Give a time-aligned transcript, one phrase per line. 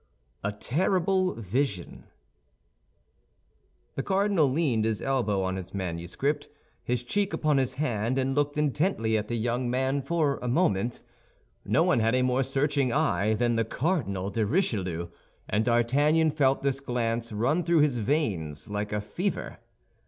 [0.43, 2.05] A TERRIBLE VISION
[3.93, 6.49] The cardinal leaned his elbow on his manuscript,
[6.83, 11.03] his cheek upon his hand, and looked intently at the young man for a moment.
[11.63, 15.09] No one had a more searching eye than the Cardinal de Richelieu,
[15.47, 19.59] and D'Artagnan felt this glance run through his veins like a fever.